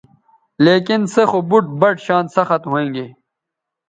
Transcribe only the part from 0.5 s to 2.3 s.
لیکن سے خو بُٹ بَٹ شان